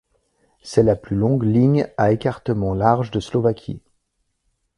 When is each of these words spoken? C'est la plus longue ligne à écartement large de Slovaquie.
C'est 0.63 0.81
la 0.81 0.95
plus 0.95 1.15
longue 1.15 1.43
ligne 1.43 1.87
à 1.95 2.11
écartement 2.11 2.73
large 2.73 3.11
de 3.11 3.19
Slovaquie. 3.19 3.83